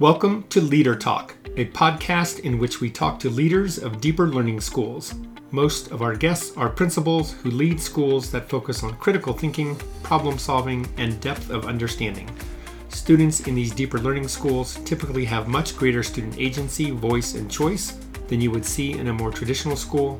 [0.00, 4.62] Welcome to Leader Talk, a podcast in which we talk to leaders of deeper learning
[4.62, 5.12] schools.
[5.50, 10.38] Most of our guests are principals who lead schools that focus on critical thinking, problem
[10.38, 12.34] solving, and depth of understanding.
[12.88, 17.98] Students in these deeper learning schools typically have much greater student agency, voice, and choice
[18.28, 20.18] than you would see in a more traditional school,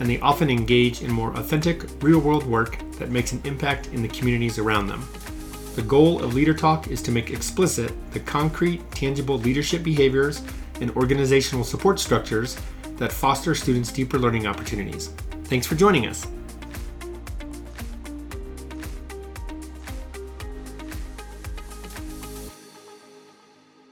[0.00, 4.02] and they often engage in more authentic, real world work that makes an impact in
[4.02, 5.08] the communities around them.
[5.76, 10.42] The goal of Leader Talk is to make explicit the concrete, tangible leadership behaviors
[10.80, 12.56] and organizational support structures
[12.96, 15.08] that foster students' deeper learning opportunities.
[15.44, 16.26] Thanks for joining us.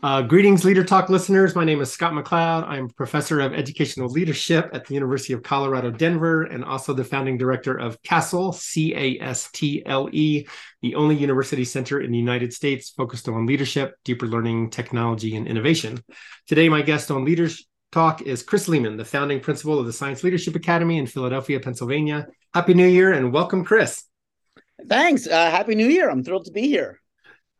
[0.00, 1.56] Uh, greetings, Leader Talk listeners.
[1.56, 2.68] My name is Scott McLeod.
[2.68, 7.36] I'm professor of educational leadership at the University of Colorado, Denver, and also the founding
[7.36, 10.46] director of CASTLE, C A S T L E,
[10.82, 15.48] the only university center in the United States focused on leadership, deeper learning, technology, and
[15.48, 16.00] innovation.
[16.46, 20.22] Today, my guest on Leaders Talk is Chris Lehmann, the founding principal of the Science
[20.22, 22.28] Leadership Academy in Philadelphia, Pennsylvania.
[22.54, 24.04] Happy New Year and welcome, Chris.
[24.86, 25.26] Thanks.
[25.26, 26.08] Uh, Happy New Year.
[26.08, 27.00] I'm thrilled to be here.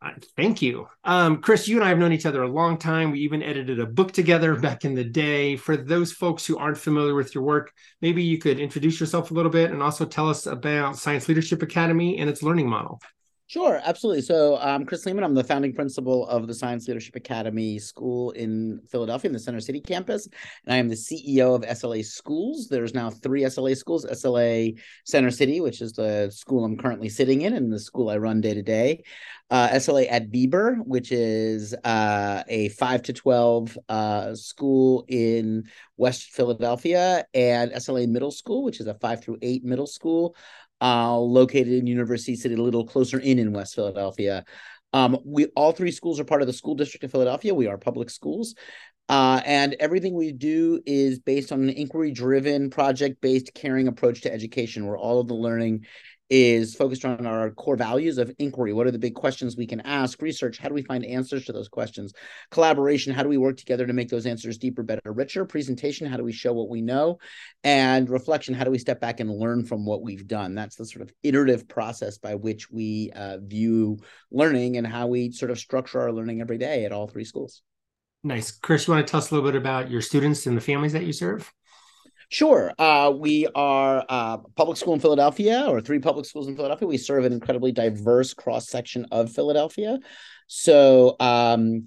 [0.01, 0.87] Uh, thank you.
[1.03, 3.11] Um, Chris, you and I have known each other a long time.
[3.11, 5.57] We even edited a book together back in the day.
[5.57, 9.33] For those folks who aren't familiar with your work, maybe you could introduce yourself a
[9.33, 13.01] little bit and also tell us about Science Leadership Academy and its learning model.
[13.49, 14.21] Sure, absolutely.
[14.21, 15.23] So I'm Chris Lehmann.
[15.23, 19.59] I'm the founding principal of the Science Leadership Academy School in Philadelphia in the Center
[19.59, 20.27] City campus.
[20.65, 22.67] And I am the CEO of SLA Schools.
[22.67, 27.41] There's now three SLA schools, SLA Center City, which is the school I'm currently sitting
[27.41, 29.03] in and the school I run day to day.
[29.49, 35.63] Uh, SLA at Beeber, which is uh, a 5 to 12 uh, school in
[35.97, 40.35] West Philadelphia, and SLA Middle School, which is a 5 through 8 middle school
[40.81, 44.45] uh, located in University City, a little closer in in West Philadelphia.
[44.93, 47.53] Um, we all three schools are part of the school district of Philadelphia.
[47.53, 48.55] We are public schools,
[49.07, 54.87] uh, and everything we do is based on an inquiry-driven, project-based, caring approach to education,
[54.87, 55.85] where all of the learning
[56.29, 58.73] is focused on our core values of inquiry.
[58.73, 60.21] What are the big questions we can ask?
[60.21, 62.13] Research, how do we find answers to those questions?
[62.51, 65.45] Collaboration, how do we work together to make those answers deeper, better, richer?
[65.45, 67.17] Presentation, how do we show what we know?
[67.63, 70.55] And reflection, how do we step back and learn from what we've done?
[70.55, 73.97] That's the sort of iterative process by which we uh, view
[74.31, 77.61] learning and how we sort of structure our learning every day at all three schools.
[78.23, 78.51] Nice.
[78.51, 80.93] Chris, you want to tell us a little bit about your students and the families
[80.93, 81.51] that you serve?
[82.29, 82.71] Sure.
[82.77, 86.87] Uh, we are uh, public school in Philadelphia, or three public schools in Philadelphia.
[86.87, 89.97] We serve an incredibly diverse cross section of Philadelphia.
[90.45, 91.85] So, um,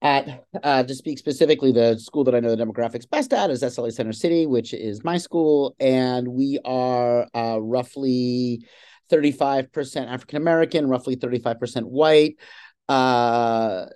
[0.00, 3.62] at uh, to speak specifically, the school that I know the demographics best at is
[3.64, 8.64] SLA Center City, which is my school, and we are uh, roughly
[9.10, 12.36] 35% African American, roughly 35% white.
[12.88, 13.86] Uh,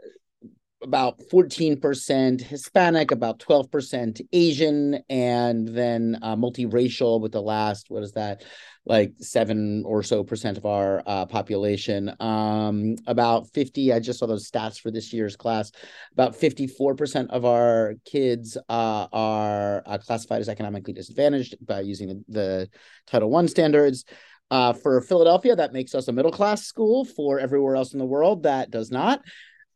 [0.82, 8.12] about 14% Hispanic, about 12% Asian, and then uh, multiracial with the last, what is
[8.12, 8.42] that,
[8.86, 12.14] like seven or so percent of our uh, population.
[12.18, 15.70] Um, about 50, I just saw those stats for this year's class.
[16.12, 22.24] About 54% of our kids uh, are uh, classified as economically disadvantaged by using the,
[22.28, 22.68] the
[23.06, 24.04] Title One standards.
[24.50, 27.04] Uh, for Philadelphia, that makes us a middle class school.
[27.04, 29.22] For everywhere else in the world, that does not.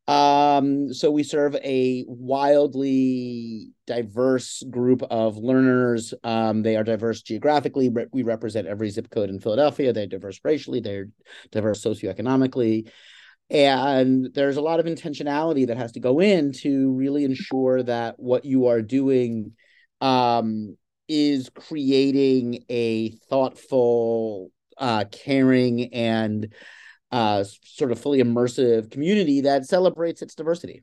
[0.06, 6.12] Um, so we serve a wildly diverse group of learners.
[6.22, 7.90] Um, they are diverse geographically.
[8.12, 9.92] We represent every zip code in Philadelphia.
[9.92, 10.80] They're diverse racially.
[10.80, 11.08] They're
[11.52, 12.90] diverse socioeconomically.
[13.50, 18.18] And there's a lot of intentionality that has to go in to really ensure that
[18.18, 19.52] what you are doing
[20.00, 20.76] um,
[21.08, 26.52] is creating a thoughtful, uh, caring, and
[27.14, 30.82] uh, sort of fully immersive community that celebrates its diversity.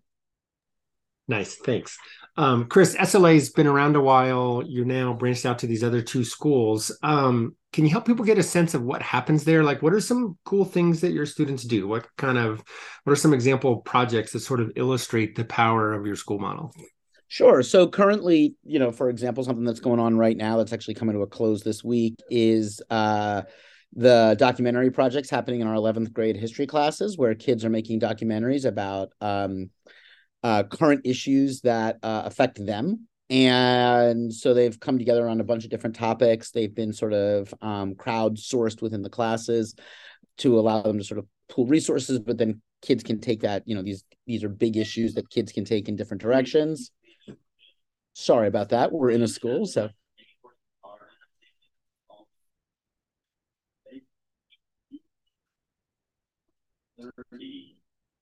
[1.28, 1.97] Nice, thanks.
[2.38, 4.64] Um, Chris, SLA's been around a while.
[4.66, 6.97] You're now branched out to these other two schools.
[7.03, 9.61] Um, can you help people get a sense of what happens there?
[9.61, 11.85] Like, what are some cool things that your students do?
[11.85, 12.64] What kind of,
[13.03, 16.73] what are some example projects that sort of illustrate the power of your school model?
[17.28, 17.61] Sure.
[17.61, 21.16] So currently, you know, for example, something that's going on right now that's actually coming
[21.16, 23.44] to a close this week is uh,
[23.93, 28.66] the documentary projects happening in our 11th grade history classes where kids are making documentaries
[28.66, 29.70] about um,
[30.43, 33.08] uh, current issues that uh, affect them.
[33.29, 36.52] And so they've come together on a bunch of different topics.
[36.52, 39.76] They've been sort of um, crowdsourced within the classes
[40.40, 43.76] to allow them to sort of pool resources but then kids can take that you
[43.76, 46.91] know these these are big issues that kids can take in different directions.
[48.14, 48.91] Sorry about that.
[48.91, 49.90] We're in a school so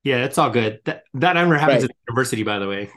[0.04, 0.80] Yeah, it's all good.
[0.86, 1.92] That that never happens right.
[1.92, 2.89] at university, by the way.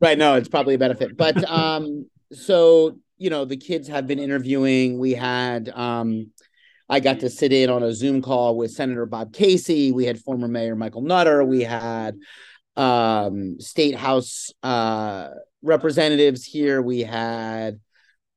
[0.00, 0.18] right.
[0.18, 1.16] No, it's probably a benefit.
[1.16, 4.98] But um, so you know, the kids have been interviewing.
[4.98, 6.30] We had um
[6.88, 9.92] I got to sit in on a Zoom call with Senator Bob Casey.
[9.92, 11.42] We had former Mayor Michael Nutter.
[11.42, 12.18] We had
[12.76, 15.30] um, state house uh,
[15.62, 16.82] representatives here.
[16.82, 17.80] We had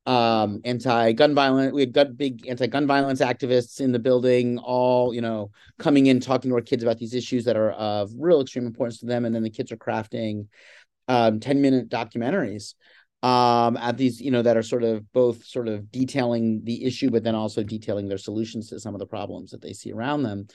[0.06, 1.74] um, anti-gun violence.
[1.74, 6.20] We had got big anti-gun violence activists in the building, all you know, coming in
[6.20, 9.26] talking to our kids about these issues that are of real extreme importance to them.
[9.26, 10.48] And then the kids are crafting
[11.08, 12.76] um, 10 minute documentaries
[13.24, 17.10] um, at these, you know, that are sort of both sort of detailing the issue,
[17.10, 20.24] but then also detailing their solutions to some of the problems that they see around
[20.24, 20.48] them.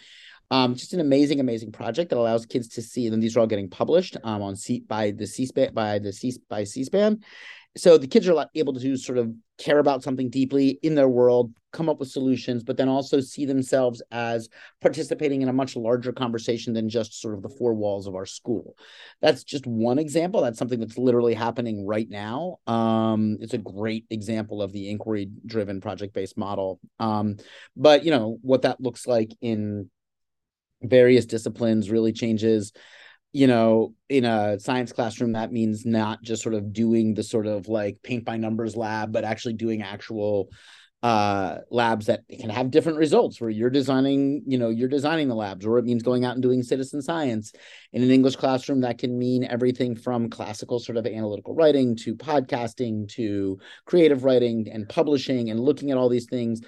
[0.50, 3.46] Um, just an amazing, amazing project that allows kids to see, and these are all
[3.46, 7.20] getting published um, on C by the C-SPAN by the C by C-SPAN,
[7.76, 11.52] so the kids are able to sort of care about something deeply in their world
[11.72, 14.48] come up with solutions but then also see themselves as
[14.80, 18.26] participating in a much larger conversation than just sort of the four walls of our
[18.26, 18.74] school.
[19.20, 20.40] That's just one example.
[20.40, 22.56] That's something that's literally happening right now.
[22.66, 26.80] Um, it's a great example of the inquiry driven project based model.
[26.98, 27.36] Um,
[27.76, 29.90] but you know what that looks like in
[30.82, 32.72] various disciplines really changes.
[33.32, 37.46] You know, in a science classroom, that means not just sort of doing the sort
[37.46, 40.48] of like paint by numbers lab, but actually doing actual
[41.02, 45.34] uh labs that can have different results where you're designing you know you're designing the
[45.34, 47.52] labs or it means going out and doing citizen science.
[47.94, 52.14] In an english classroom that can mean everything from classical sort of analytical writing to
[52.14, 56.60] podcasting to creative writing and publishing and looking at all these things.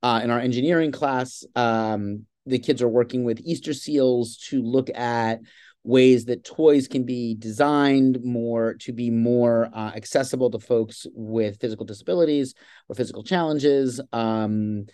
[0.00, 4.90] Uh, in our engineering class um, the kids are working with easter seals to look
[4.90, 5.40] at
[5.84, 11.60] ways that toys can be designed more to be more uh, accessible to folks with
[11.60, 12.54] physical disabilities
[12.88, 14.86] or physical challenges um,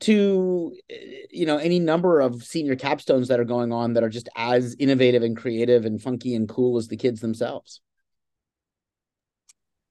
[0.00, 0.74] to
[1.30, 4.76] you know any number of senior capstones that are going on that are just as
[4.78, 7.80] innovative and creative and funky and cool as the kids themselves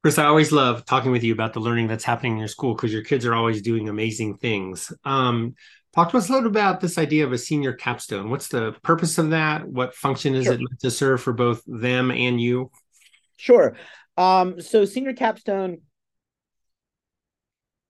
[0.04, 2.74] Chris, I always love talking with you about the learning that's happening in your school
[2.74, 4.94] because your kids are always doing amazing things.
[5.04, 5.56] Um,
[5.96, 8.30] Talk to us a little about this idea of a senior capstone.
[8.30, 9.68] What's the purpose of that?
[9.68, 10.54] What function is sure.
[10.54, 12.72] it meant to serve for both them and you?
[13.38, 13.76] Sure.
[14.16, 15.80] Um, so, senior capstone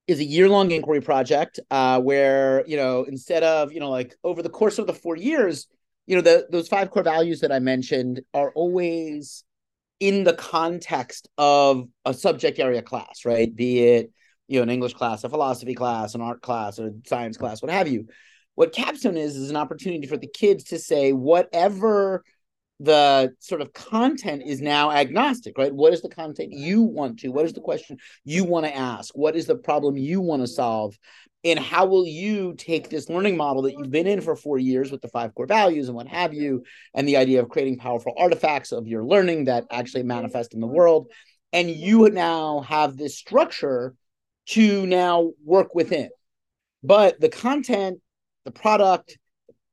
[0.06, 4.42] is a year-long inquiry project uh, where you know instead of you know like over
[4.42, 5.66] the course of the four years,
[6.06, 9.44] you know the those five core values that I mentioned are always
[10.00, 13.54] in the context of a subject area class, right?
[13.54, 14.12] Be it
[14.48, 17.62] you know, an English class, a philosophy class, an art class, or a science class,
[17.62, 18.06] what have you.
[18.54, 22.24] What capstone is is an opportunity for the kids to say whatever
[22.80, 25.72] the sort of content is now agnostic, right?
[25.72, 27.28] What is the content you want to?
[27.28, 29.16] What is the question you want to ask?
[29.16, 30.98] What is the problem you want to solve?
[31.44, 34.90] And how will you take this learning model that you've been in for four years
[34.90, 38.14] with the five core values and what have you, and the idea of creating powerful
[38.18, 41.10] artifacts of your learning that actually manifest in the world?
[41.52, 43.94] And you now have this structure
[44.50, 46.10] to now work within.
[46.82, 48.00] But the content,
[48.44, 49.18] the product,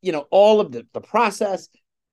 [0.01, 1.69] you know, all of the, the process,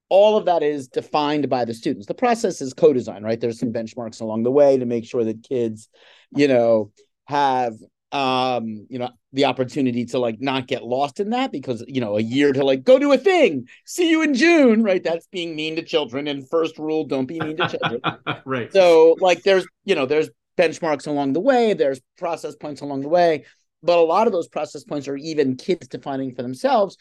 [0.08, 2.06] all of that is defined by the students.
[2.06, 3.40] The process is co-design, right?
[3.40, 5.88] There's some benchmarks along the way to make sure that kids,
[6.36, 6.92] you know,
[7.26, 7.74] have
[8.12, 12.18] um, you know, the opportunity to like not get lost in that because you know,
[12.18, 15.02] a year to like go do a thing, see you in June, right?
[15.02, 16.28] That's being mean to children.
[16.28, 18.02] And first rule, don't be mean to children.
[18.44, 18.70] right.
[18.70, 23.08] So like there's, you know, there's benchmarks along the way, there's process points along the
[23.08, 23.44] way,
[23.82, 26.96] but a lot of those process points are even kids defining for themselves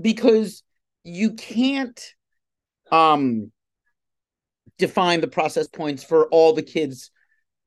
[0.00, 0.62] because
[1.04, 2.14] you can't
[2.90, 3.50] um
[4.78, 7.10] define the process points for all the kids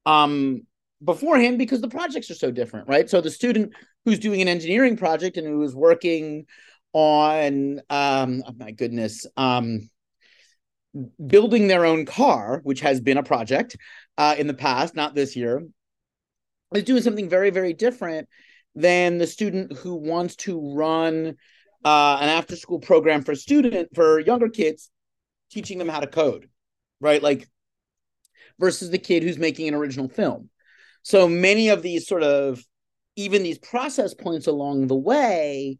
[0.06, 0.62] um
[1.04, 3.10] beforehand because the projects are so different, right?
[3.10, 3.74] So the student
[4.06, 6.46] who's doing an engineering project and who is working
[6.94, 9.90] on um oh my goodness um
[11.26, 13.76] building their own car, which has been a project
[14.18, 15.64] uh, in the past, not this year,
[16.74, 18.28] is doing something very, very different
[18.76, 21.36] than the student who wants to run
[21.84, 24.90] uh, an after school program for student for younger kids,
[25.52, 26.50] teaching them how to code,
[27.00, 27.22] right?
[27.22, 27.48] Like
[28.60, 30.50] versus the kid who's making an original film.
[31.04, 32.64] So many of these sort of
[33.16, 35.78] even these process points along the way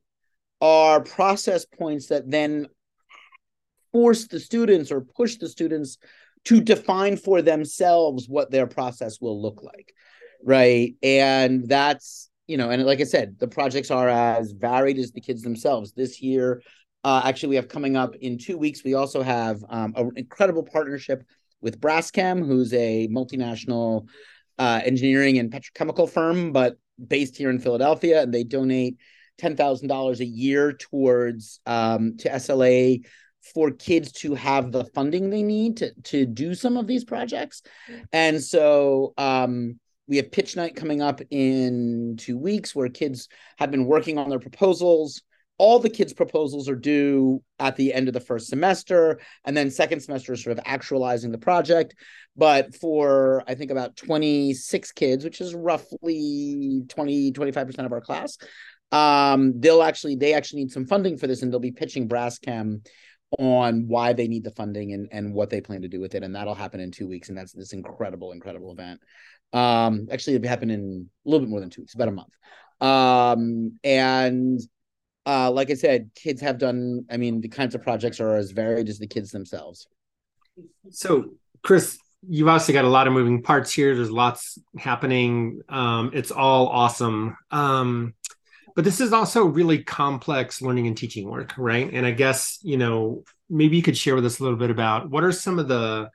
[0.62, 2.68] are process points that then
[3.92, 5.98] force the students or push the students
[6.46, 9.94] to define for themselves what their process will look like
[10.46, 10.96] right?
[11.04, 15.20] And that's you know and like i said the projects are as varied as the
[15.20, 15.92] kids themselves.
[15.92, 16.62] This year
[17.04, 20.64] uh, actually we have coming up in two weeks we also have um, an incredible
[20.64, 21.24] partnership
[21.62, 24.08] with Braskem who's a multinational
[24.60, 28.96] uh, engineering and petrochemical firm but based here in philadelphia and they donate
[29.42, 33.04] $10000 a year towards um, to sla
[33.54, 37.62] for kids to have the funding they need to to do some of these projects.
[38.12, 43.72] And so um, we have pitch night coming up in two weeks where kids have
[43.72, 45.22] been working on their proposals
[45.58, 49.72] all the kids' proposals are due at the end of the first semester, and then
[49.72, 51.96] second semester is sort of actualizing the project.
[52.36, 58.38] But for I think about 26 kids, which is roughly 20, 25% of our class,
[58.92, 62.86] um, they'll actually they actually need some funding for this, and they'll be pitching Braskem
[63.40, 66.24] on why they need the funding and, and what they plan to do with it.
[66.24, 67.30] And that'll happen in two weeks.
[67.30, 69.02] And that's this incredible, incredible event.
[69.54, 72.34] Um, actually, it'll happen in a little bit more than two weeks, about a month.
[72.82, 74.60] Um, and
[75.26, 77.06] uh, like I said, kids have done.
[77.10, 79.88] I mean, the kinds of projects are as varied as the kids themselves.
[80.92, 81.32] So,
[81.64, 83.96] Chris, you've obviously got a lot of moving parts here.
[83.96, 85.62] There's lots happening.
[85.70, 87.36] Um, it's all awesome.
[87.52, 88.14] Um,
[88.76, 91.92] but this is also really complex learning and teaching work, right?
[91.92, 95.10] And I guess you know maybe you could share with us a little bit about
[95.10, 96.10] what are some of the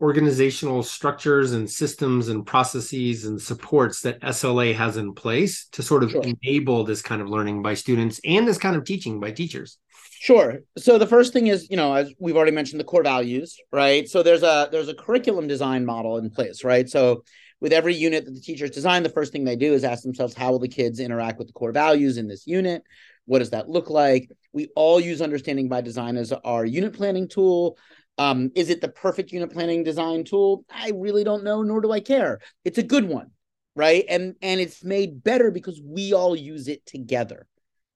[0.00, 6.04] organizational structures and systems and processes and supports that SLA has in place to sort
[6.04, 6.22] of sure.
[6.22, 9.78] enable this kind of learning by students and this kind of teaching by teachers?
[10.20, 10.60] Sure.
[10.76, 14.08] So the first thing is, you know, as we've already mentioned, the core values, right?
[14.08, 16.88] So there's a there's a curriculum design model in place, right?
[16.88, 17.24] So
[17.60, 20.34] with every unit that the teachers design, the first thing they do is ask themselves,
[20.34, 22.82] how will the kids interact with the core values in this unit?
[23.26, 24.30] What does that look like?
[24.52, 27.76] We all use understanding by design as our unit planning tool.
[28.16, 30.64] Um, is it the perfect unit planning design tool?
[30.70, 32.40] I really don't know, nor do I care.
[32.64, 33.30] It's a good one,
[33.76, 34.04] right?
[34.08, 37.46] And and it's made better because we all use it together,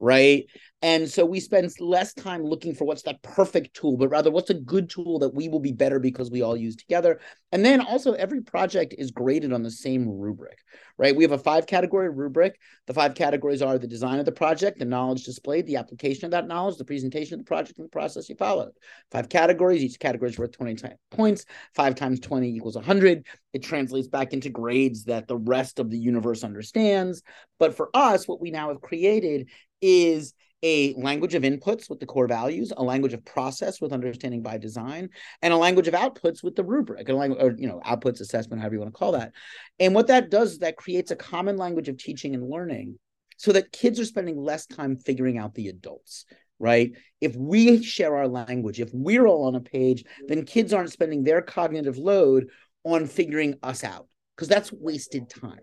[0.02, 0.46] right?
[0.84, 4.50] And so we spend less time looking for what's that perfect tool, but rather what's
[4.50, 7.20] a good tool that we will be better because we all use together.
[7.52, 10.58] And then also every project is graded on the same rubric,
[10.98, 11.14] right?
[11.14, 12.58] We have a five category rubric.
[12.88, 16.32] The five categories are the design of the project, the knowledge displayed, the application of
[16.32, 18.72] that knowledge, the presentation of the project, and the process you followed.
[19.12, 20.82] Five categories, each category is worth 20
[21.12, 21.44] points.
[21.76, 23.24] Five times 20 equals 100.
[23.52, 27.22] It translates back into grades that the rest of the universe understands.
[27.60, 29.48] But for us, what we now have created
[29.82, 34.42] is a language of inputs with the core values, a language of process with understanding
[34.42, 35.10] by design,
[35.42, 38.60] and a language of outputs with the rubric, a language, or you know, outputs assessment,
[38.60, 39.32] however you want to call that.
[39.80, 42.98] And what that does is that creates a common language of teaching and learning
[43.36, 46.24] so that kids are spending less time figuring out the adults
[46.62, 46.92] right?
[47.20, 51.24] If we share our language, if we're all on a page, then kids aren't spending
[51.24, 52.50] their cognitive load
[52.84, 55.58] on figuring us out because that's wasted time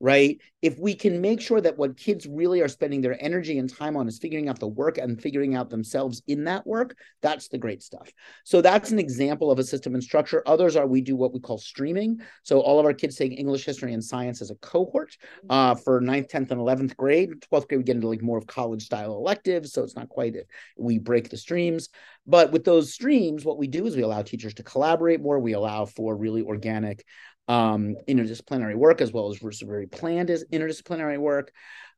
[0.00, 0.38] right?
[0.62, 3.96] If we can make sure that what kids really are spending their energy and time
[3.96, 7.58] on is figuring out the work and figuring out themselves in that work, that's the
[7.58, 8.10] great stuff.
[8.44, 10.42] So that's an example of a system and structure.
[10.46, 12.20] Others are we do what we call streaming.
[12.42, 15.16] So all of our kids take English, history, and science as a cohort
[15.50, 17.30] uh, for 9th, 10th, and 11th grade.
[17.52, 19.72] 12th grade, we get into like more of college style electives.
[19.72, 20.48] So it's not quite it.
[20.78, 21.90] We break the streams.
[22.26, 25.38] But with those streams, what we do is we allow teachers to collaborate more.
[25.40, 27.04] We allow for really organic
[27.50, 31.52] um, interdisciplinary work as well as very planned as interdisciplinary work.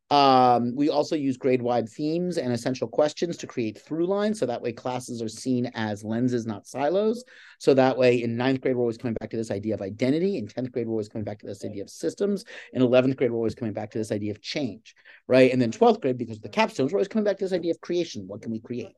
[0.09, 4.39] Um, we also use grade-wide themes and essential questions to create through lines.
[4.39, 7.23] So that way classes are seen as lenses, not silos.
[7.59, 10.39] So that way in ninth grade, we're always coming back to this idea of identity.
[10.39, 12.45] In 10th grade, we're always coming back to this idea of systems.
[12.73, 14.95] In 11th grade, we're always coming back to this idea of change,
[15.29, 15.53] right?
[15.53, 17.73] And then 12th grade, because of the capstones, we're always coming back to this idea
[17.73, 18.25] of creation.
[18.27, 18.97] What can we create?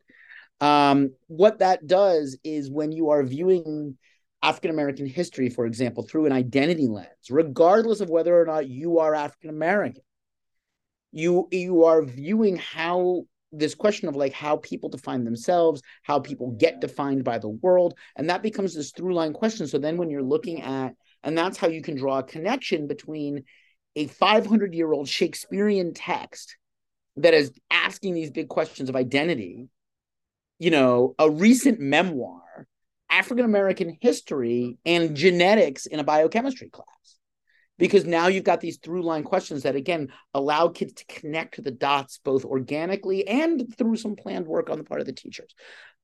[0.60, 3.98] Um, what that does is when you are viewing
[4.44, 8.98] African American history, for example, through an identity lens, regardless of whether or not you
[8.98, 10.02] are African American.
[11.12, 13.22] You you are viewing how
[13.52, 17.94] this question of like how people define themselves, how people get defined by the world,
[18.16, 19.66] and that becomes this through line question.
[19.66, 23.44] So then when you're looking at, and that's how you can draw a connection between
[23.96, 26.58] a 500 year old Shakespearean text
[27.16, 29.68] that is asking these big questions of identity,
[30.58, 32.43] you know, a recent memoir
[33.14, 36.86] African American history and genetics in a biochemistry class.
[37.76, 41.62] Because now you've got these through line questions that, again, allow kids to connect to
[41.62, 45.54] the dots both organically and through some planned work on the part of the teachers.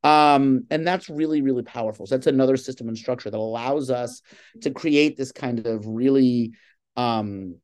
[0.03, 2.07] Um, and that's really, really powerful.
[2.07, 4.23] So that's another system and structure that allows us
[4.63, 6.53] to create this kind of really
[6.97, 7.57] um,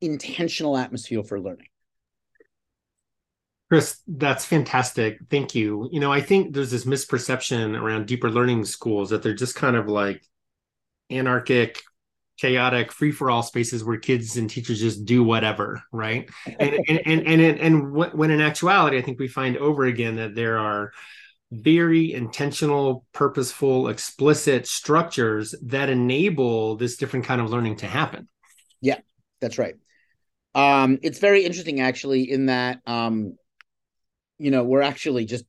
[0.00, 1.68] intentional atmosphere for learning.
[3.68, 5.18] Chris, that's fantastic.
[5.30, 5.88] Thank you.
[5.92, 9.76] You know, I think there's this misperception around deeper learning schools that they're just kind
[9.76, 10.22] of like
[11.10, 11.82] anarchic,
[12.38, 16.30] chaotic, free for all spaces where kids and teachers just do whatever, right?
[16.46, 20.16] And and and and, and, and when in actuality, I think we find over again
[20.16, 20.92] that there are
[21.50, 28.28] very intentional, purposeful, explicit structures that enable this different kind of learning to happen.
[28.80, 28.98] Yeah,
[29.40, 29.74] that's right.
[30.54, 33.36] Um, it's very interesting actually in that um,
[34.38, 35.44] you know, we're actually just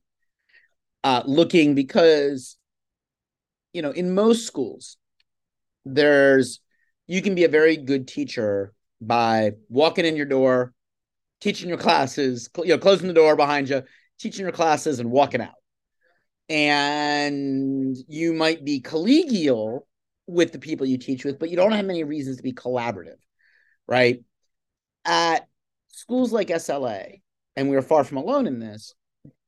[1.04, 2.56] uh, looking because
[3.72, 4.96] you know in most schools
[5.84, 6.60] there's
[7.06, 10.74] you can be a very good teacher by walking in your door
[11.40, 13.82] teaching your classes you know closing the door behind you
[14.18, 15.54] teaching your classes and walking out.
[16.50, 19.80] And you might be collegial
[20.26, 23.16] with the people you teach with but you don't have many reasons to be collaborative
[23.90, 24.22] right?
[25.04, 25.48] At
[25.88, 27.20] schools like SLA
[27.56, 28.94] and we are far from alone in this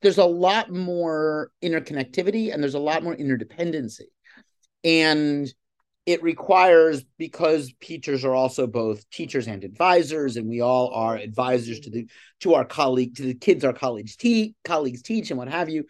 [0.03, 4.09] there's a lot more interconnectivity and there's a lot more interdependency.
[4.85, 5.53] And
[6.05, 11.79] it requires because teachers are also both teachers and advisors, and we all are advisors
[11.81, 12.09] to the
[12.41, 15.85] to our colleague to the kids our colleagues teach colleagues teach and what have you.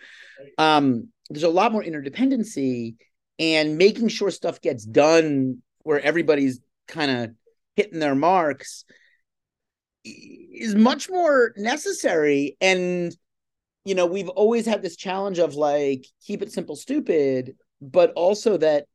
[0.59, 2.97] Um, there's a lot more interdependency
[3.39, 7.31] and making sure stuff gets done where everybody's kind of
[7.75, 8.85] hitting their marks
[10.05, 13.17] is much more necessary and
[13.85, 18.57] you know, we've always had this challenge of like keep it simple, stupid, but also
[18.59, 18.87] that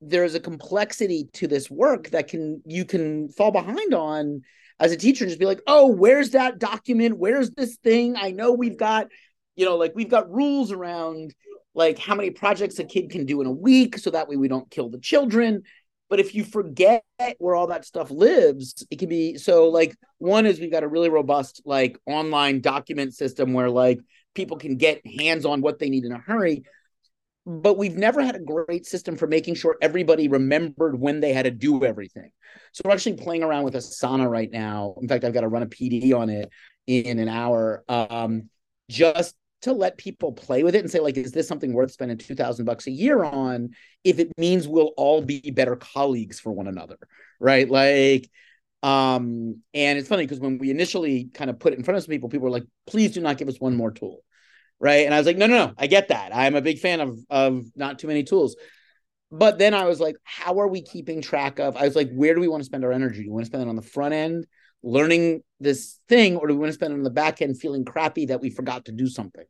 [0.00, 4.42] there's a complexity to this work that can you can fall behind on
[4.80, 7.18] as a teacher and just be like, oh, where's that document?
[7.18, 8.16] Where's this thing?
[8.16, 9.08] I know we've got,
[9.56, 11.34] you know, like we've got rules around
[11.74, 14.48] like how many projects a kid can do in a week so that way we
[14.48, 15.62] don't kill the children.
[16.10, 17.02] But if you forget
[17.38, 20.88] where all that stuff lives, it can be so like one is we've got a
[20.88, 24.00] really robust like online document system where like
[24.34, 26.64] people can get hands on what they need in a hurry.
[27.46, 31.44] But we've never had a great system for making sure everybody remembered when they had
[31.44, 32.30] to do everything.
[32.72, 34.94] So we're actually playing around with Asana right now.
[35.00, 36.50] In fact, I've got to run a PD on it
[36.86, 37.84] in an hour.
[37.88, 38.48] Um,
[38.88, 39.34] just
[39.64, 42.64] to let people play with it and say like is this something worth spending 2000
[42.64, 43.70] bucks a year on
[44.04, 46.98] if it means we'll all be better colleagues for one another
[47.40, 47.68] right?
[47.68, 48.30] Like
[48.82, 52.04] um and it's funny because when we initially kind of put it in front of
[52.04, 54.22] some people people were like please do not give us one more tool
[54.78, 55.06] right?
[55.06, 56.34] And i was like no no no i get that.
[56.34, 58.56] I'm a big fan of of not too many tools.
[59.30, 62.34] But then i was like how are we keeping track of i was like where
[62.34, 63.22] do we want to spend our energy?
[63.22, 64.46] Do we want to spend it on the front end
[64.82, 67.86] learning this thing or do we want to spend it on the back end feeling
[67.86, 69.46] crappy that we forgot to do something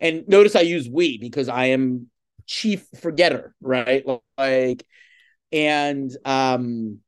[0.00, 2.08] and notice i use we because i am
[2.46, 4.04] chief forgetter right?
[4.38, 4.84] Like
[5.52, 6.98] and um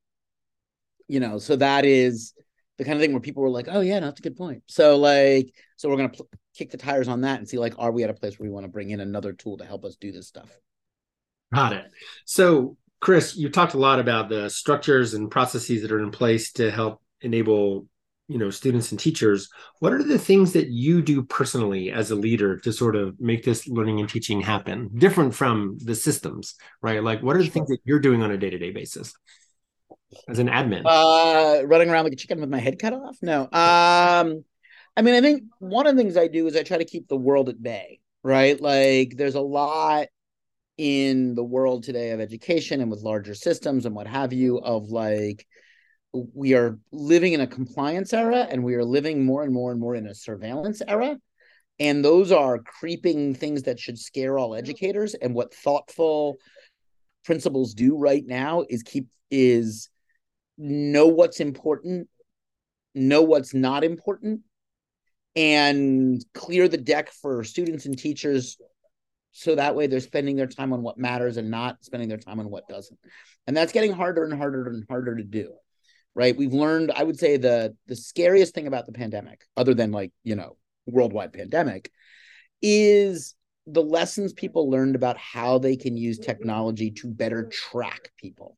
[1.07, 2.35] you know so that is
[2.77, 4.63] the kind of thing where people were like oh yeah no, that's a good point.
[4.67, 7.93] So like so we're to pl- kick the tires on that and see like are
[7.93, 9.97] we at a place where we want to bring in another tool to help us
[9.97, 10.51] do this stuff?
[11.55, 11.87] Got it.
[12.25, 16.53] So chris you talked a lot about the structures and processes that are in place
[16.53, 17.87] to help enable
[18.29, 19.49] you know students and teachers
[19.81, 23.45] what are the things that you do personally as a leader to sort of make
[23.45, 24.91] this learning and teaching happen?
[24.95, 27.03] Different from the systems right?
[27.03, 29.13] Like what are the things that you're doing on a day-to-day basis
[30.29, 30.83] as an admin?
[30.85, 33.17] Uh running around like a chicken with my head cut off?
[33.23, 33.43] No.
[33.43, 34.45] Um
[34.97, 37.07] i mean i think one of the things i do is i try to keep
[37.07, 38.61] the world at bay right?
[38.61, 40.09] Like there's a lot
[40.77, 44.91] in the world today of education and with larger systems and what have you of
[44.91, 45.47] like
[46.13, 49.81] we are living in a compliance era and we are living more and more and
[49.81, 51.17] more in a surveillance era.
[51.81, 55.15] And those are creeping things that should scare all educators.
[55.15, 56.39] And what thoughtful
[57.25, 59.91] principals do right now is keep is
[60.57, 62.09] know what's important
[62.95, 64.41] know what's not important
[65.37, 68.57] and clear the deck for students and teachers
[69.31, 72.41] so that way they're spending their time on what matters and not spending their time
[72.41, 72.99] on what doesn't.
[73.47, 75.53] And that's getting harder and harder and harder to do
[76.19, 76.37] right?
[76.37, 80.11] We've learned, I would say the the scariest thing about the pandemic, other than like,
[80.25, 81.93] you know, worldwide pandemic,
[82.61, 83.37] is
[83.69, 88.57] the lessons people learned about how they can use technology to better track people.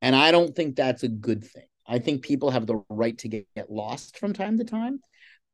[0.00, 1.66] And I don't think that's a good thing.
[1.86, 5.00] I think people have the right to get, get lost from time to time.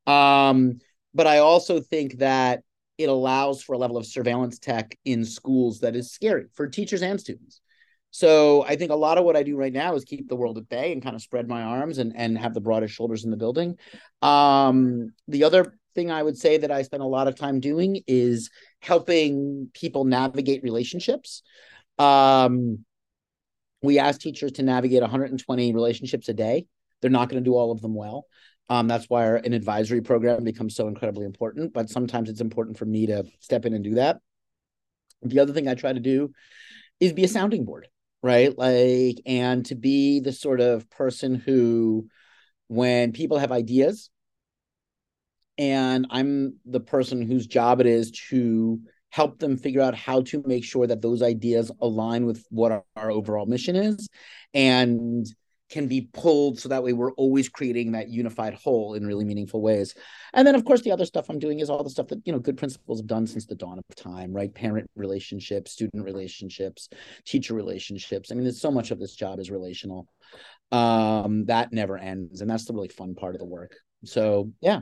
[0.07, 0.79] Um,
[1.13, 2.61] but I also think that
[2.97, 7.01] it allows for a level of surveillance tech in schools that is scary for teachers
[7.01, 7.59] and students.
[8.15, 10.57] So I think a lot of what I do right now is keep the world
[10.57, 13.29] at bay and kind of spread my arms and, and have the broadest shoulders in
[13.29, 13.77] the building.
[14.21, 18.03] Um, the other thing I would say that I spend a lot of time doing
[18.07, 21.43] is helping people navigate relationships.
[21.99, 22.85] Um,
[23.81, 26.67] we ask teachers to navigate 120 relationships a day.
[27.01, 28.27] They're not going to do all of them well.
[28.69, 31.73] Um, that's why our, an advisory program becomes so incredibly important.
[31.73, 34.21] But sometimes it's important for me to step in and do that.
[35.21, 36.31] The other thing I try to do
[37.01, 37.89] is be a sounding board
[38.25, 38.57] right?
[38.57, 42.07] Like, and to be the sort of person who,
[42.67, 44.09] when people have ideas,
[45.59, 48.79] and I'm the person whose job it is to
[49.11, 52.83] help them figure out how to make sure that those ideas align with what our,
[52.95, 54.09] our overall mission is
[54.55, 55.27] and
[55.69, 59.61] can be pulled so that way we're always creating that unified whole in really meaningful
[59.61, 59.95] ways.
[60.33, 62.33] And then of course the other stuff i'm doing is all the stuff that you
[62.33, 64.53] know good principals have done since the dawn of time right?
[64.53, 66.89] Parent relationships student relationships
[67.25, 68.31] teacher relationships.
[68.31, 70.07] I mean there's so much of this job is relational.
[70.71, 73.75] Um that never ends and that's the really fun part of the work.
[74.03, 74.81] So yeah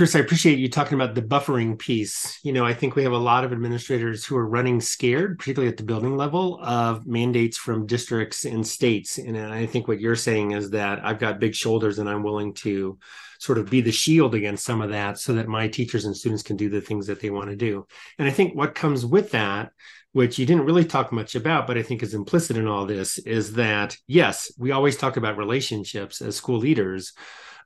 [0.00, 2.40] Chris, I appreciate you talking about the buffering piece.
[2.42, 5.70] You know, I think we have a lot of administrators who are running scared, particularly
[5.70, 9.18] at the building level, of mandates from districts and states.
[9.18, 12.54] And I think what you're saying is that I've got big shoulders and I'm willing
[12.54, 12.98] to
[13.40, 16.42] sort of be the shield against some of that so that my teachers and students
[16.42, 17.86] can do the things that they want to do.
[18.18, 19.72] And I think what comes with that
[20.12, 23.18] which you didn't really talk much about, but I think is implicit in all this,
[23.18, 27.12] is that yes, we always talk about relationships as school leaders,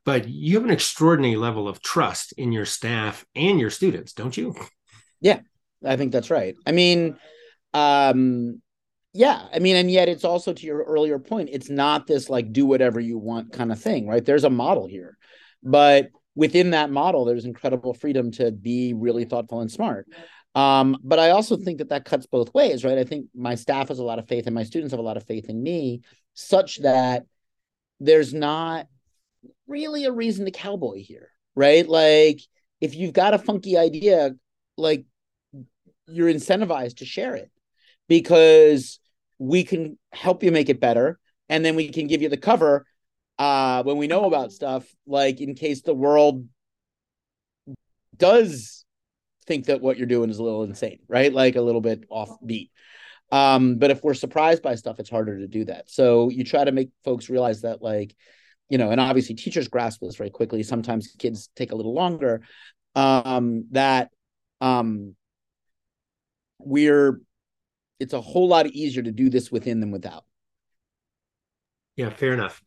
[0.04, 4.36] but you have an extraordinary level of trust in your staff and your students, don't
[4.36, 4.54] you?
[5.20, 5.40] Yeah,
[5.84, 6.54] I think that's right.
[6.66, 7.16] I mean,
[7.72, 8.60] um,
[9.12, 12.52] yeah, I mean, and yet it's also to your earlier point, it's not this like
[12.52, 14.24] do whatever you want kind of thing, right?
[14.24, 15.16] There's a model here,
[15.62, 20.06] but within that model, there's incredible freedom to be really thoughtful and smart.
[20.54, 22.98] Um, but I also think that that cuts both ways, right?
[22.98, 25.16] I think my staff has a lot of faith and my students have a lot
[25.16, 26.02] of faith in me,
[26.34, 27.24] such that
[28.00, 28.86] there's not
[29.66, 31.88] really a reason to cowboy here, right?
[31.88, 32.40] Like
[32.80, 34.32] if you've got a funky idea,
[34.76, 35.04] like
[36.06, 37.50] you're incentivized to share it
[38.08, 38.98] because
[39.38, 42.86] we can help you make it better and then we can give you the cover
[43.38, 46.46] uh when we know about stuff like in case the world
[48.16, 48.84] does
[49.46, 51.32] think that what you're doing is a little insane right?
[51.32, 52.70] Like a little bit offbeat.
[53.32, 55.90] Um but if we're surprised by stuff it's harder to do that.
[55.90, 58.14] So you try to make folks realize that like
[58.68, 60.62] you know, and obviously teachers grasp this very quickly.
[60.62, 62.42] Sometimes kids take a little longer.
[62.94, 64.10] Um, that
[64.60, 65.16] um,
[66.58, 67.20] we're
[68.00, 70.24] it's a whole lot easier to do this within than without.
[71.96, 72.60] Yeah, fair enough.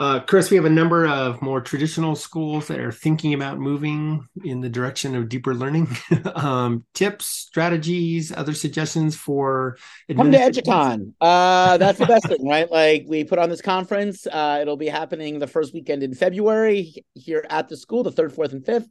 [0.00, 4.26] Uh, Chris, we have a number of more traditional schools that are thinking about moving
[4.42, 5.96] in the direction of deeper learning.
[6.34, 9.76] um, tips, strategies, other suggestions for
[10.16, 11.12] come to EduCon.
[11.20, 12.68] Uh, that's the best thing, right?
[12.68, 14.26] Like we put on this conference.
[14.26, 18.32] Uh, it'll be happening the first weekend in February here at the school, the third,
[18.32, 18.88] fourth, and fifth.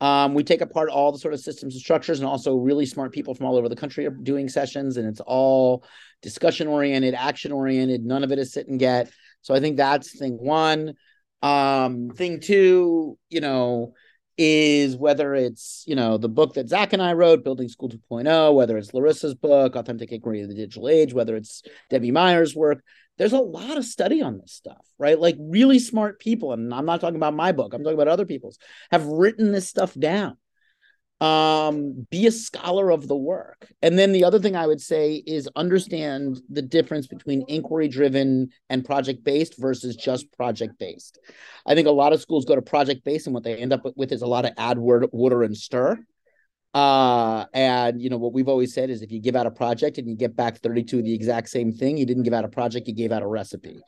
[0.00, 3.12] Um, we take apart all the sort of systems and structures, and also really smart
[3.12, 5.84] people from all over the country are doing sessions, and it's all
[6.22, 8.04] discussion oriented, action oriented.
[8.04, 9.10] None of it is sit and get.
[9.42, 10.94] So I think that's thing one.
[11.42, 13.94] Um, thing two, you know,
[14.38, 18.54] is whether it's you know the book that Zach and I wrote, Building School 2.0,
[18.54, 22.82] whether it's Larissa's book, Authentic Inquiry of the Digital Age, whether it's Debbie Meier's work.
[23.20, 25.20] There's a lot of study on this stuff, right?
[25.20, 27.74] Like really smart people, and I'm not talking about my book.
[27.74, 28.58] I'm talking about other people's
[28.90, 30.38] have written this stuff down
[31.20, 35.22] um be a scholar of the work and then the other thing i would say
[35.26, 41.18] is understand the difference between inquiry driven and project based versus just project based
[41.66, 43.82] i think a lot of schools go to project based and what they end up
[43.96, 45.98] with is a lot of ad word water and stir
[46.72, 49.98] uh and you know what we've always said is if you give out a project
[49.98, 52.48] and you get back 32 of the exact same thing you didn't give out a
[52.48, 53.80] project you gave out a recipe.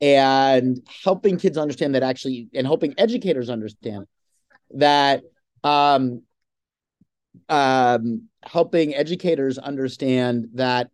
[0.00, 4.06] And helping kids understand that actually and helping educators understand
[4.74, 5.22] that
[5.64, 6.22] um
[7.48, 10.90] um, helping educators understand that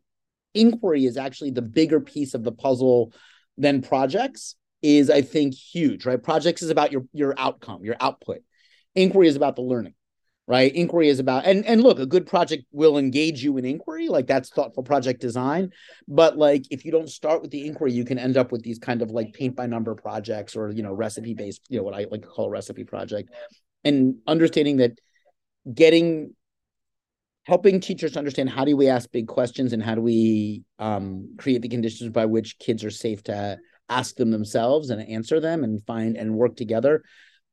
[0.55, 3.12] inquiry is actually the bigger piece of the puzzle
[3.59, 6.22] than projects is i think huge right?
[6.22, 8.38] Projects is about your your outcome your output.
[8.94, 9.94] Inquiry is about the learning
[10.47, 10.75] right?
[10.75, 14.27] Inquiry is about and and look a good project will engage you in inquiry like
[14.27, 15.73] that's thoughtful project design.
[16.07, 18.79] But like if you don't start with the inquiry you can end up with these
[18.79, 21.95] kind of like paint by number projects or you know recipe based you know what
[21.95, 23.31] i like to call a recipe project.
[23.85, 24.99] And understanding that
[25.73, 26.35] getting
[27.45, 31.63] helping teachers understand how do we ask big questions and how do we um, create
[31.63, 33.57] the conditions by which kids are safe to
[33.89, 37.05] ask them themselves and answer them and find and work together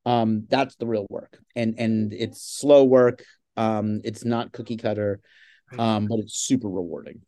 [0.05, 1.37] um, that's the real work.
[1.55, 3.23] And and it's slow work.
[3.55, 5.21] Um, it's not cookie cutter.
[5.77, 7.21] Um, but it's super rewarding.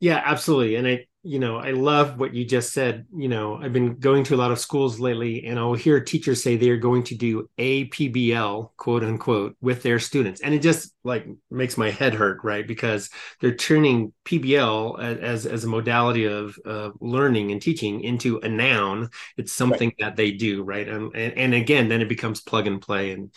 [0.00, 0.74] Yeah absolutely.
[0.76, 3.06] And i you know, I love what you just said.
[3.16, 6.42] You know, I've been going to a lot of schools lately, and I'll hear teachers
[6.42, 10.60] say they are going to do a PBL, quote unquote, with their students, and it
[10.60, 12.68] just like makes my head hurt, right?
[12.68, 13.08] Because
[13.40, 19.08] they're turning PBL as as a modality of uh, learning and teaching into a noun.
[19.38, 20.00] It's something right.
[20.00, 20.86] that they do, right?
[20.86, 23.34] And, and and again, then it becomes plug and play, and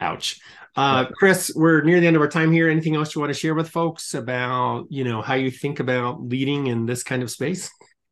[0.00, 0.40] ouch.
[0.76, 2.68] Uh, Chris, we're near the end of our time here.
[2.68, 6.22] Anything else you want to share with folks about, you know, how you think about
[6.22, 7.70] leading in this kind of space?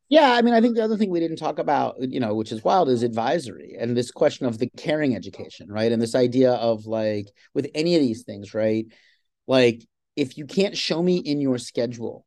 [0.09, 2.51] Yeah, I mean, I think the other thing we didn't talk about, you know, which
[2.51, 5.91] is wild, is advisory and this question of the caring education, right?
[5.91, 8.85] And this idea of like with any of these things, right?
[9.47, 9.83] Like
[10.15, 12.25] if you can't show me in your schedule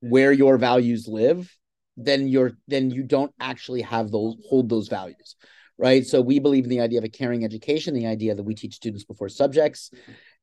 [0.00, 1.54] where your values live,
[1.96, 5.36] then you're then you don't actually have those hold those values
[5.78, 8.54] right so we believe in the idea of a caring education the idea that we
[8.54, 9.90] teach students before subjects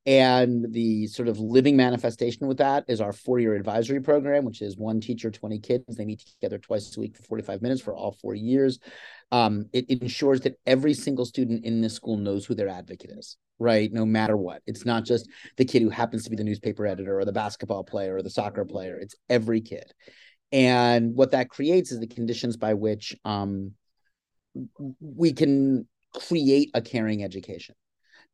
[0.06, 4.62] and the sort of living manifestation with that is our four year advisory program, which
[4.62, 5.96] is one teacher, 20 kids.
[5.96, 8.80] They meet together twice a week for 45 minutes for all four years.
[9.32, 13.38] Um, it, ensures that every single student in this school knows who their advocate is,
[13.60, 13.94] right?
[13.94, 14.64] No matter what.
[14.66, 17.84] It's not just the kid who happens to be the newspaper editor or the basketball
[17.84, 19.94] player or the soccer player, it's every kid.
[20.52, 23.74] And what that creates is the conditions by which um,
[25.00, 27.76] we can create a caring education.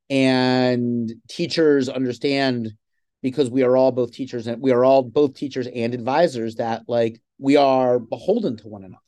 [0.10, 2.74] And teachers understand
[3.22, 6.84] because we are all both teachers and we are all both teachers and advisors that
[6.88, 9.02] like we are beholden to one another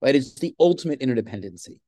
[0.00, 0.14] right?
[0.14, 1.80] It's the ultimate interdependency.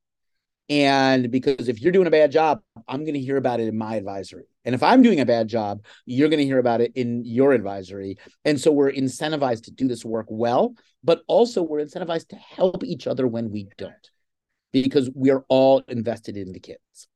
[0.69, 3.77] And because if you're doing a bad job i'm going to hear about it in
[3.77, 4.45] my advisory.
[4.63, 7.51] And if i'm doing a bad job you're going to hear about it in your
[7.51, 8.17] advisory.
[8.45, 12.83] And so we're incentivized to do this work well but also we're incentivized to help
[12.83, 14.09] each other when we don't
[14.73, 17.07] because we're all invested in the kids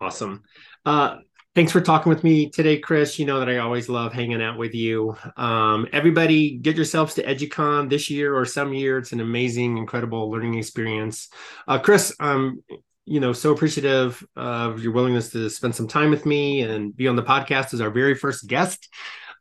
[0.00, 0.42] Awesome.
[0.84, 1.18] Uh,
[1.54, 3.18] thanks for talking with me today, Chris.
[3.18, 5.16] You know that I always love hanging out with you.
[5.38, 8.98] Um, everybody, get yourselves to EduCon this year or some year.
[8.98, 11.30] It's an amazing, incredible learning experience.
[11.66, 12.62] Uh, Chris, um,
[13.06, 17.08] you know, so appreciative of your willingness to spend some time with me and be
[17.08, 18.92] on the podcast as our very first guest.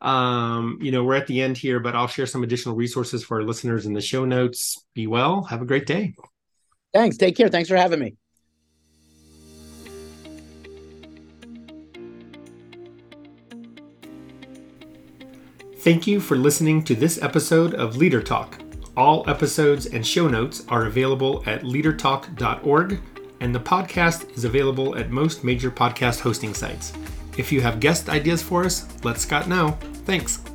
[0.05, 3.37] Um, you know, we're at the end here, but I'll share some additional resources for
[3.37, 4.85] our listeners in the show notes.
[4.93, 5.43] Be well.
[5.45, 6.13] Have a great day.
[6.93, 7.17] Thanks.
[7.17, 7.49] Take care.
[7.49, 8.15] Thanks for having me.
[15.79, 18.59] Thank you for listening to this episode of Leader Talk.
[18.95, 22.99] All episodes and show notes are available at leadertalk.org,
[23.39, 26.93] and the podcast is available at most major podcast hosting sites.
[27.37, 29.77] If you have guest ideas for us, let Scott know.
[30.05, 30.54] Thanks.